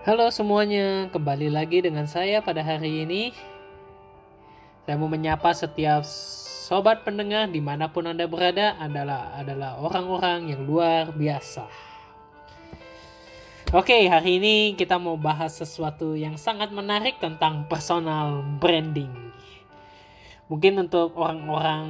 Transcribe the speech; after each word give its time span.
Halo 0.00 0.32
semuanya, 0.32 1.12
kembali 1.12 1.52
lagi 1.52 1.84
dengan 1.84 2.08
saya 2.08 2.40
pada 2.40 2.64
hari 2.64 3.04
ini. 3.04 3.36
Saya 4.88 4.96
mau 4.96 5.12
menyapa 5.12 5.52
setiap 5.52 6.08
sobat 6.08 7.04
pendengar 7.04 7.52
di 7.52 7.60
mana 7.60 7.92
pun 7.92 8.08
anda 8.08 8.24
berada 8.24 8.80
adalah 8.80 9.36
adalah 9.36 9.76
orang-orang 9.76 10.56
yang 10.56 10.64
luar 10.64 11.12
biasa. 11.12 11.68
Oke, 13.76 14.08
hari 14.08 14.40
ini 14.40 14.72
kita 14.72 14.96
mau 14.96 15.20
bahas 15.20 15.60
sesuatu 15.60 16.16
yang 16.16 16.40
sangat 16.40 16.72
menarik 16.72 17.20
tentang 17.20 17.68
personal 17.68 18.40
branding. 18.56 19.12
Mungkin 20.48 20.80
untuk 20.80 21.12
orang-orang 21.12 21.84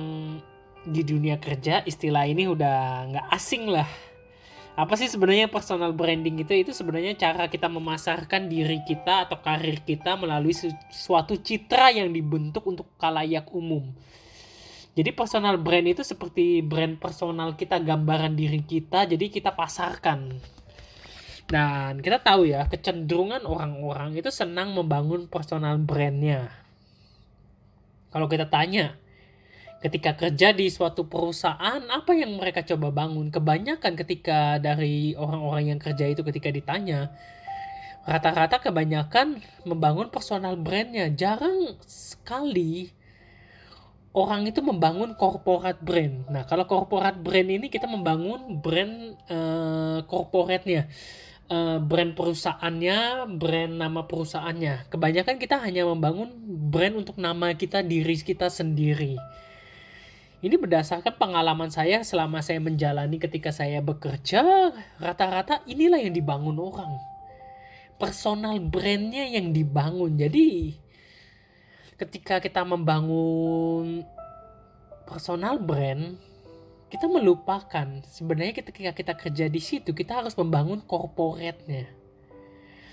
di 0.83 1.07
dunia 1.07 1.39
kerja 1.39 1.87
istilah 1.87 2.27
ini 2.27 2.51
udah 2.51 3.07
nggak 3.07 3.27
asing 3.31 3.71
lah 3.71 4.10
apa 4.81 4.97
sih 4.97 5.12
sebenarnya 5.12 5.53
personal 5.53 5.93
branding 5.93 6.41
itu? 6.41 6.57
Itu 6.57 6.73
sebenarnya 6.73 7.13
cara 7.21 7.53
kita 7.53 7.69
memasarkan 7.69 8.49
diri 8.49 8.81
kita 8.89 9.29
atau 9.29 9.37
karir 9.45 9.85
kita 9.85 10.17
melalui 10.17 10.57
suatu 10.89 11.37
citra 11.37 11.93
yang 11.93 12.09
dibentuk 12.09 12.64
untuk 12.64 12.89
kalayak 12.96 13.45
umum. 13.53 13.93
Jadi 14.96 15.11
personal 15.13 15.61
brand 15.61 15.85
itu 15.85 16.01
seperti 16.01 16.64
brand 16.64 16.96
personal 16.96 17.54
kita 17.54 17.77
gambaran 17.77 18.35
diri 18.35 18.64
kita 18.64 19.04
jadi 19.04 19.27
kita 19.29 19.53
pasarkan. 19.53 20.40
Dan 21.51 21.99
kita 21.99 22.23
tahu 22.23 22.46
ya 22.46 22.65
kecenderungan 22.71 23.43
orang-orang 23.43 24.15
itu 24.15 24.31
senang 24.31 24.71
membangun 24.71 25.26
personal 25.26 25.76
brandnya. 25.82 26.46
Kalau 28.15 28.31
kita 28.31 28.46
tanya 28.46 29.00
ketika 29.80 30.12
kerja 30.12 30.52
di 30.52 30.68
suatu 30.68 31.08
perusahaan 31.08 31.80
apa 31.89 32.12
yang 32.12 32.36
mereka 32.36 32.61
coba 32.61 32.92
bangun 32.92 33.33
kebanyakan 33.33 33.97
ketika 33.97 34.61
dari 34.61 35.16
orang-orang 35.16 35.77
yang 35.77 35.80
kerja 35.80 36.05
itu 36.05 36.20
ketika 36.20 36.53
ditanya 36.53 37.08
rata-rata 38.05 38.61
kebanyakan 38.61 39.41
membangun 39.64 40.12
personal 40.12 40.61
brandnya 40.61 41.09
jarang 41.09 41.81
sekali 41.89 42.92
orang 44.12 44.45
itu 44.53 44.61
membangun 44.61 45.17
corporate 45.17 45.81
brand 45.81 46.28
nah 46.28 46.44
kalau 46.44 46.69
corporate 46.69 47.17
brand 47.17 47.48
ini 47.48 47.72
kita 47.72 47.89
membangun 47.89 48.61
brand 48.61 49.17
uh, 49.33 50.05
corporate-nya 50.05 50.92
uh, 51.50 51.78
brand 51.83 52.15
perusahaannya, 52.15 53.27
brand 53.37 53.75
nama 53.75 54.06
perusahaannya. 54.06 54.89
Kebanyakan 54.89 55.37
kita 55.37 55.59
hanya 55.61 55.84
membangun 55.84 56.31
brand 56.70 56.94
untuk 56.94 57.19
nama 57.19 57.53
kita, 57.59 57.83
diri 57.83 58.17
kita 58.17 58.48
sendiri. 58.48 59.19
Ini 60.41 60.57
berdasarkan 60.57 61.21
pengalaman 61.21 61.69
saya 61.69 62.01
selama 62.01 62.41
saya 62.41 62.65
menjalani 62.65 63.21
ketika 63.21 63.53
saya 63.53 63.85
bekerja, 63.85 64.73
rata-rata 64.97 65.61
inilah 65.69 66.01
yang 66.01 66.17
dibangun 66.17 66.57
orang. 66.57 66.97
Personal 68.01 68.57
brandnya 68.57 69.29
yang 69.29 69.53
dibangun. 69.53 70.17
Jadi 70.17 70.81
ketika 72.01 72.41
kita 72.41 72.65
membangun 72.65 74.01
personal 75.05 75.61
brand, 75.61 76.17
kita 76.89 77.05
melupakan 77.05 78.01
sebenarnya 78.09 78.65
ketika 78.65 78.97
kita 78.97 79.13
kerja 79.21 79.47
di 79.53 79.61
situ 79.61 79.93
kita 79.93 80.25
harus 80.25 80.33
membangun 80.41 80.81
corporate-nya 80.81 82.00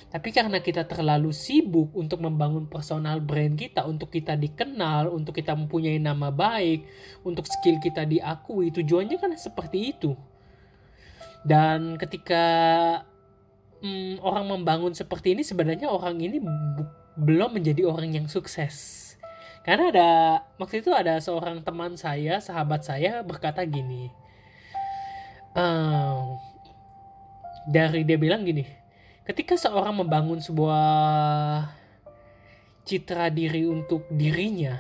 tapi 0.08 0.32
karena 0.32 0.64
kita 0.64 0.88
terlalu 0.88 1.36
sibuk 1.36 1.92
untuk 1.92 2.24
membangun 2.24 2.72
personal 2.72 3.20
brand 3.20 3.60
kita, 3.60 3.84
untuk 3.84 4.08
kita 4.08 4.40
dikenal, 4.40 5.12
untuk 5.12 5.36
kita 5.36 5.52
mempunyai 5.52 6.00
nama 6.00 6.32
baik, 6.32 6.88
untuk 7.28 7.44
skill 7.44 7.76
kita 7.84 8.08
diakui, 8.08 8.72
tujuannya 8.72 9.20
kan 9.20 9.36
seperti 9.36 9.92
itu. 9.92 10.16
Dan 11.44 12.00
ketika 12.00 12.46
hmm, 13.84 14.24
orang 14.24 14.48
membangun 14.48 14.96
seperti 14.96 15.36
ini, 15.36 15.44
sebenarnya 15.44 15.92
orang 15.92 16.16
ini 16.24 16.40
belum 17.20 17.60
menjadi 17.60 17.84
orang 17.84 18.16
yang 18.16 18.28
sukses. 18.32 19.04
Karena 19.68 19.92
ada 19.92 20.10
waktu 20.56 20.80
itu 20.80 20.96
ada 20.96 21.20
seorang 21.20 21.60
teman 21.68 22.00
saya, 22.00 22.40
sahabat 22.40 22.88
saya 22.88 23.20
berkata 23.28 23.60
gini, 23.68 24.08
ehm, 25.52 26.40
dari 27.68 28.08
dia 28.08 28.16
bilang 28.16 28.48
gini, 28.48 28.87
ketika 29.28 29.60
seorang 29.60 30.00
membangun 30.00 30.40
sebuah 30.40 31.68
citra 32.88 33.28
diri 33.28 33.68
untuk 33.68 34.08
dirinya, 34.08 34.80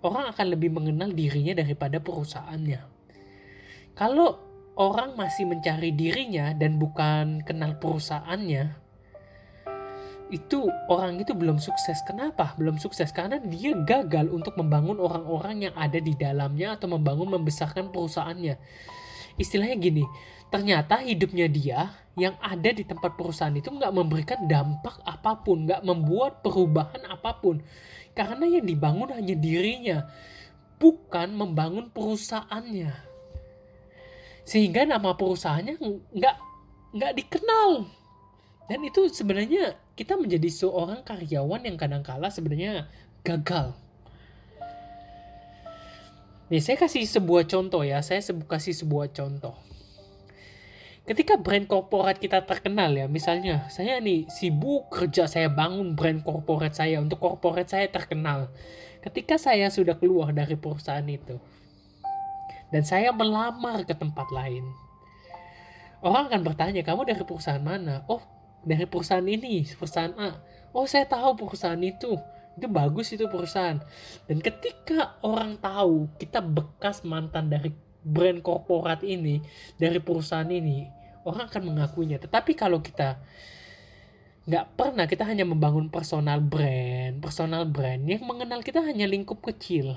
orang 0.00 0.32
akan 0.32 0.46
lebih 0.48 0.72
mengenal 0.72 1.12
dirinya 1.12 1.60
daripada 1.60 2.00
perusahaannya. 2.00 2.80
Kalau 3.92 4.40
orang 4.80 5.12
masih 5.20 5.44
mencari 5.44 5.92
dirinya 5.92 6.56
dan 6.56 6.80
bukan 6.80 7.44
kenal 7.44 7.76
perusahaannya, 7.76 8.80
itu 10.32 10.64
orang 10.88 11.20
itu 11.20 11.36
belum 11.36 11.60
sukses. 11.60 12.00
Kenapa? 12.08 12.56
Belum 12.56 12.80
sukses 12.80 13.12
karena 13.12 13.36
dia 13.44 13.76
gagal 13.84 14.32
untuk 14.32 14.56
membangun 14.56 14.96
orang-orang 14.96 15.68
yang 15.68 15.74
ada 15.76 16.00
di 16.00 16.16
dalamnya 16.16 16.80
atau 16.80 16.88
membangun 16.88 17.36
membesarkan 17.36 17.92
perusahaannya. 17.92 18.56
Istilahnya 19.40 19.76
gini, 19.80 20.04
ternyata 20.52 21.00
hidupnya 21.00 21.46
dia 21.48 21.80
yang 22.18 22.36
ada 22.44 22.70
di 22.76 22.84
tempat 22.84 23.16
perusahaan 23.16 23.54
itu 23.56 23.72
nggak 23.72 23.92
memberikan 23.92 24.44
dampak 24.44 25.00
apa 25.04 25.40
pun, 25.40 25.64
nggak 25.64 25.82
membuat 25.84 26.44
perubahan 26.44 27.00
apa 27.08 27.40
pun. 27.40 27.64
Karena 28.12 28.44
yang 28.44 28.68
dibangun 28.68 29.08
hanya 29.16 29.32
dirinya, 29.32 30.04
bukan 30.76 31.32
membangun 31.32 31.88
perusahaannya. 31.88 32.92
Sehingga 34.44 34.84
nama 34.84 35.16
perusahaannya 35.16 35.80
nggak 36.12 36.36
nggak 36.92 37.12
dikenal. 37.16 37.88
Dan 38.68 38.80
itu 38.84 39.08
sebenarnya 39.08 39.76
kita 39.96 40.16
menjadi 40.16 40.48
seorang 40.52 41.00
karyawan 41.04 41.64
yang 41.64 41.76
kadang-kala 41.80 42.28
sebenarnya 42.28 42.88
gagal. 43.24 43.72
Nih 46.52 46.60
saya 46.60 46.76
kasih 46.76 47.08
sebuah 47.08 47.48
contoh 47.48 47.80
ya, 47.80 48.04
saya 48.04 48.20
kasih 48.20 48.76
sebuah 48.76 49.08
contoh. 49.16 49.56
Ketika 51.02 51.40
brand 51.40 51.64
korporat 51.64 52.20
kita 52.20 52.44
terkenal 52.46 52.94
ya 52.94 53.10
misalnya 53.10 53.66
saya 53.74 53.98
nih 53.98 54.28
sibuk 54.30 54.86
kerja 54.86 55.26
saya 55.26 55.50
bangun 55.50 55.98
brand 55.98 56.22
korporat 56.22 56.78
saya 56.78 57.02
untuk 57.02 57.18
korporat 57.18 57.66
saya 57.72 57.88
terkenal. 57.88 58.52
Ketika 59.00 59.34
saya 59.34 59.66
sudah 59.72 59.98
keluar 59.98 60.30
dari 60.30 60.54
perusahaan 60.54 61.02
itu 61.02 61.42
dan 62.70 62.86
saya 62.86 63.10
melamar 63.10 63.82
ke 63.82 63.98
tempat 63.98 64.30
lain 64.30 64.62
orang 66.06 66.30
akan 66.30 66.40
bertanya 66.46 66.86
kamu 66.86 67.02
dari 67.02 67.26
perusahaan 67.26 67.58
mana? 67.64 68.06
Oh 68.06 68.22
dari 68.62 68.86
perusahaan 68.86 69.26
ini 69.26 69.66
perusahaan 69.74 70.14
A. 70.14 70.38
Oh 70.70 70.86
saya 70.86 71.02
tahu 71.10 71.34
perusahaan 71.34 71.82
itu 71.82 72.14
itu 72.56 72.68
bagus 72.68 73.12
itu 73.12 73.24
perusahaan. 73.28 73.80
Dan 74.28 74.38
ketika 74.44 75.16
orang 75.24 75.56
tahu 75.56 76.08
kita 76.20 76.44
bekas 76.44 77.04
mantan 77.04 77.48
dari 77.48 77.72
brand 78.02 78.42
korporat 78.42 79.06
ini 79.06 79.38
dari 79.78 80.02
perusahaan 80.02 80.48
ini 80.48 80.84
orang 81.24 81.48
akan 81.48 81.62
mengakuinya. 81.72 82.18
Tetapi 82.18 82.52
kalau 82.58 82.82
kita 82.82 83.22
nggak 84.42 84.74
pernah 84.74 85.06
kita 85.06 85.22
hanya 85.22 85.46
membangun 85.46 85.86
personal 85.86 86.42
brand 86.42 87.22
personal 87.22 87.62
brand 87.62 88.02
yang 88.02 88.26
mengenal 88.26 88.58
kita 88.66 88.82
hanya 88.82 89.06
lingkup 89.06 89.38
kecil. 89.38 89.94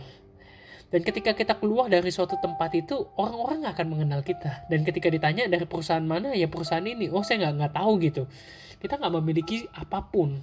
Dan 0.93 1.01
ketika 1.01 1.33
kita 1.33 1.57
keluar 1.57 1.89
dari 1.89 2.13
suatu 2.13 2.37
tempat 2.37 2.71
itu 2.77 3.09
orang-orang 3.17 3.65
akan 3.67 3.85
mengenal 3.89 4.21
kita. 4.21 4.69
Dan 4.69 4.85
ketika 4.85 5.09
ditanya 5.09 5.49
dari 5.49 5.65
perusahaan 5.65 6.05
mana? 6.05 6.37
Ya 6.37 6.45
perusahaan 6.45 6.85
ini. 6.85 7.09
Oh 7.09 7.25
saya 7.25 7.41
nggak 7.41 7.53
nggak 7.57 7.73
tahu 7.73 7.91
gitu. 8.05 8.23
Kita 8.79 9.01
nggak 9.01 9.13
memiliki 9.17 9.65
apa 9.73 10.05
pun 10.05 10.39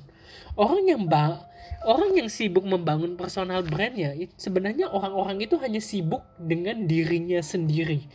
orang 0.58 0.82
yang 0.88 1.02
ba 1.08 1.48
orang 1.82 2.14
yang 2.14 2.28
sibuk 2.30 2.62
membangun 2.62 3.18
personal 3.18 3.62
brandnya 3.66 4.14
sebenarnya 4.38 4.90
orang-orang 4.90 5.42
itu 5.42 5.58
hanya 5.58 5.82
sibuk 5.82 6.22
dengan 6.38 6.86
dirinya 6.86 7.42
sendiri. 7.42 8.06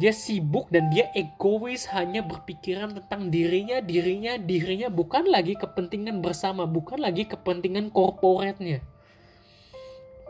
Dia 0.00 0.16
sibuk 0.16 0.72
dan 0.72 0.88
dia 0.88 1.12
egois 1.12 1.84
hanya 1.92 2.24
berpikiran 2.24 2.96
tentang 2.96 3.28
dirinya 3.28 3.84
dirinya 3.84 4.40
dirinya 4.40 4.88
bukan 4.88 5.28
lagi 5.28 5.60
kepentingan 5.60 6.24
bersama 6.24 6.64
bukan 6.64 7.04
lagi 7.04 7.28
kepentingan 7.28 7.92
korporatnya 7.92 8.80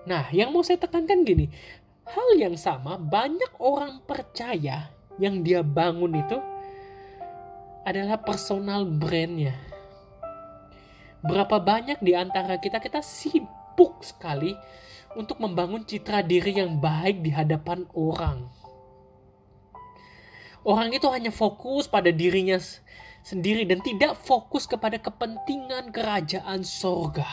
nah 0.08 0.26
yang 0.32 0.50
mau 0.50 0.64
saya 0.64 0.80
tekankan 0.80 1.22
gini 1.22 1.52
hal 2.08 2.28
yang 2.34 2.56
sama 2.56 2.96
banyak 2.96 3.52
orang 3.60 4.00
percaya 4.08 4.88
yang 5.20 5.44
dia 5.44 5.60
bangun 5.60 6.16
itu 6.16 6.38
adalah 7.84 8.16
personal 8.20 8.88
brandnya 8.88 9.52
berapa 11.20 11.60
banyak 11.60 12.00
di 12.00 12.16
antara 12.16 12.56
kita 12.56 12.80
kita 12.80 13.04
sibuk 13.04 14.00
sekali 14.00 14.56
untuk 15.18 15.42
membangun 15.42 15.82
citra 15.82 16.22
diri 16.22 16.60
yang 16.60 16.78
baik 16.78 17.20
di 17.24 17.30
hadapan 17.34 17.84
orang. 17.96 18.46
Orang 20.60 20.92
itu 20.92 21.08
hanya 21.08 21.32
fokus 21.32 21.88
pada 21.88 22.12
dirinya 22.12 22.60
sendiri 23.24 23.64
dan 23.64 23.80
tidak 23.80 24.16
fokus 24.20 24.68
kepada 24.68 25.00
kepentingan 25.00 25.88
kerajaan 25.88 26.60
sorga. 26.60 27.28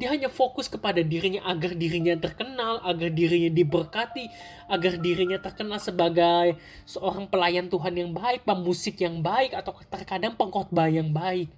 Dia 0.00 0.16
hanya 0.16 0.32
fokus 0.32 0.66
kepada 0.66 1.04
dirinya 1.04 1.44
agar 1.44 1.76
dirinya 1.76 2.16
terkenal, 2.16 2.80
agar 2.88 3.12
dirinya 3.12 3.52
diberkati, 3.52 4.32
agar 4.64 4.96
dirinya 4.96 5.36
terkenal 5.36 5.76
sebagai 5.76 6.56
seorang 6.88 7.28
pelayan 7.28 7.68
Tuhan 7.68 7.92
yang 7.92 8.10
baik, 8.16 8.48
pemusik 8.48 8.96
yang 9.04 9.20
baik, 9.20 9.52
atau 9.52 9.76
terkadang 9.92 10.32
pengkhotbah 10.40 10.88
yang 10.88 11.12
baik. 11.12 11.52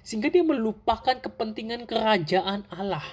Sehingga 0.00 0.32
dia 0.32 0.44
melupakan 0.44 1.16
kepentingan 1.16 1.84
kerajaan 1.84 2.64
Allah. 2.72 3.04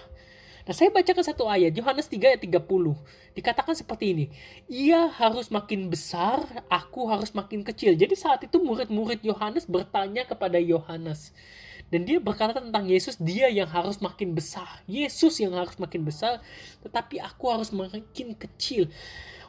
Nah, 0.68 0.76
saya 0.76 0.92
bacakan 0.92 1.24
satu 1.24 1.48
ayat, 1.48 1.72
Yohanes 1.72 2.12
3 2.12 2.36
ayat 2.36 2.44
30. 2.44 2.60
Dikatakan 3.32 3.72
seperti 3.72 4.12
ini, 4.12 4.26
ia 4.68 5.08
harus 5.08 5.48
makin 5.48 5.88
besar, 5.88 6.44
aku 6.68 7.08
harus 7.08 7.32
makin 7.32 7.64
kecil. 7.64 7.96
Jadi 7.96 8.20
saat 8.20 8.44
itu 8.44 8.60
murid-murid 8.60 9.24
Yohanes 9.24 9.64
bertanya 9.64 10.28
kepada 10.28 10.60
Yohanes. 10.60 11.32
Dan 11.88 12.04
dia 12.04 12.20
berkata 12.20 12.60
tentang 12.60 12.84
Yesus, 12.84 13.16
dia 13.16 13.48
yang 13.48 13.72
harus 13.72 14.04
makin 14.04 14.36
besar. 14.36 14.68
Yesus 14.92 15.40
yang 15.40 15.56
harus 15.56 15.80
makin 15.80 16.04
besar, 16.04 16.44
tetapi 16.84 17.24
aku 17.24 17.48
harus 17.48 17.72
makin 17.72 18.36
kecil. 18.36 18.92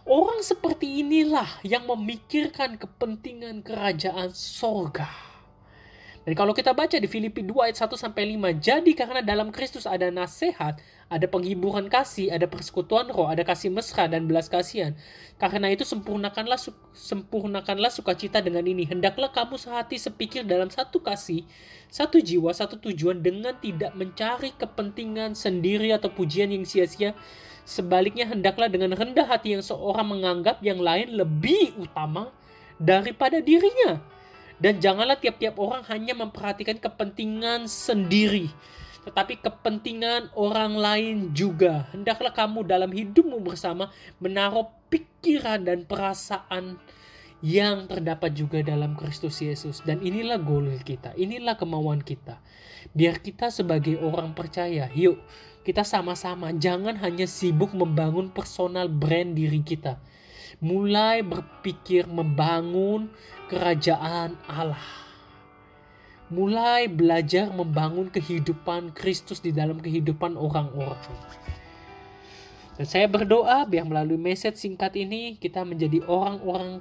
Orang 0.07 0.39
seperti 0.47 1.03
inilah 1.03 1.51
yang 1.67 1.83
memikirkan 1.83 2.79
kepentingan 2.79 3.67
kerajaan 3.67 4.31
sorga. 4.31 5.11
Dan 6.29 6.37
kalau 6.37 6.53
kita 6.53 6.77
baca 6.77 6.93
di 7.01 7.09
Filipi 7.09 7.41
2 7.41 7.73
ayat 7.73 7.89
1 7.89 7.97
sampai 7.97 8.37
5, 8.37 8.61
jadi 8.61 8.93
karena 8.93 9.25
dalam 9.25 9.49
Kristus 9.49 9.89
ada 9.89 10.13
nasihat, 10.13 10.77
ada 11.09 11.25
penghiburan 11.25 11.89
kasih, 11.89 12.29
ada 12.29 12.45
persekutuan 12.45 13.09
roh, 13.09 13.33
ada 13.33 13.41
kasih 13.49 13.73
mesra 13.73 14.05
dan 14.13 14.29
belas 14.29 14.45
kasihan. 14.53 14.93
Karena 15.41 15.73
itu 15.73 15.89
sempurnakanlah 15.89 16.61
sempurnakanlah 16.93 17.89
sukacita 17.89 18.45
dengan 18.45 18.61
ini. 18.69 18.85
Hendaklah 18.85 19.33
kamu 19.33 19.57
sehati 19.57 19.97
sepikir 19.97 20.45
dalam 20.45 20.69
satu 20.69 21.01
kasih, 21.01 21.49
satu 21.89 22.21
jiwa, 22.21 22.53
satu 22.53 22.77
tujuan 22.77 23.25
dengan 23.25 23.57
tidak 23.57 23.97
mencari 23.97 24.53
kepentingan 24.53 25.33
sendiri 25.33 25.97
atau 25.97 26.13
pujian 26.13 26.53
yang 26.53 26.69
sia-sia. 26.69 27.17
Sebaliknya 27.65 28.29
hendaklah 28.29 28.69
dengan 28.69 28.93
rendah 28.93 29.25
hati 29.25 29.57
yang 29.57 29.65
seorang 29.65 30.13
menganggap 30.13 30.61
yang 30.61 30.77
lain 30.77 31.09
lebih 31.09 31.73
utama 31.81 32.29
daripada 32.77 33.41
dirinya 33.41 34.18
dan 34.59 34.83
janganlah 34.83 35.19
tiap-tiap 35.19 35.55
orang 35.59 35.87
hanya 35.87 36.19
memperhatikan 36.19 36.83
kepentingan 36.83 37.71
sendiri, 37.71 38.51
tetapi 39.07 39.39
kepentingan 39.39 40.35
orang 40.35 40.75
lain 40.75 41.17
juga. 41.31 41.87
Hendaklah 41.95 42.35
kamu 42.35 42.67
dalam 42.67 42.91
hidupmu 42.91 43.39
bersama 43.41 43.95
menaruh 44.19 44.67
pikiran 44.91 45.63
dan 45.63 45.87
perasaan 45.87 46.77
yang 47.39 47.87
terdapat 47.87 48.35
juga 48.35 48.59
dalam 48.67 48.99
Kristus 48.99 49.39
Yesus. 49.39 49.87
Dan 49.87 50.03
inilah 50.03 50.43
goal 50.43 50.75
kita, 50.83 51.15
inilah 51.15 51.55
kemauan 51.55 52.03
kita. 52.03 52.43
Biar 52.91 53.23
kita 53.23 53.55
sebagai 53.55 53.99
orang 54.03 54.35
percaya, 54.35 54.91
yuk 54.91 55.23
kita 55.63 55.85
sama-sama 55.85 56.51
jangan 56.57 56.97
hanya 57.05 57.29
sibuk 57.29 57.77
membangun 57.77 58.33
personal 58.33 58.91
brand 58.91 59.37
diri 59.37 59.63
kita. 59.63 60.01
Mulai 60.59 61.21
berpikir 61.25 62.09
membangun 62.09 63.13
kerajaan 63.53 64.37
Allah. 64.49 64.83
Mulai 66.29 66.93
belajar 66.93 67.49
membangun 67.49 68.13
kehidupan 68.13 68.93
Kristus 68.93 69.41
di 69.41 69.53
dalam 69.53 69.81
kehidupan 69.81 70.37
orang-orang. 70.37 71.01
Dan 72.79 72.87
saya 72.87 73.11
berdoa 73.11 73.67
biar 73.67 73.89
melalui 73.89 74.21
message 74.21 74.61
singkat 74.63 74.95
ini 74.95 75.41
kita 75.41 75.67
menjadi 75.67 76.05
orang-orang 76.07 76.79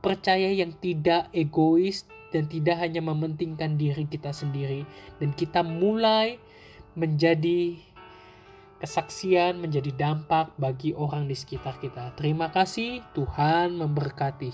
percaya 0.00 0.54
yang 0.54 0.72
tidak 0.78 1.28
egois 1.34 2.06
dan 2.30 2.46
tidak 2.46 2.78
hanya 2.78 3.02
mementingkan 3.02 3.74
diri 3.74 4.06
kita 4.06 4.30
sendiri 4.30 4.86
dan 5.18 5.34
kita 5.34 5.66
mulai 5.66 6.38
menjadi 6.96 7.76
kesaksian 8.80 9.60
menjadi 9.60 9.92
dampak 9.92 10.52
bagi 10.60 10.92
orang 10.92 11.28
di 11.28 11.36
sekitar 11.36 11.80
kita. 11.80 12.12
Terima 12.16 12.52
kasih, 12.52 13.04
Tuhan 13.16 13.76
memberkati. 13.76 14.52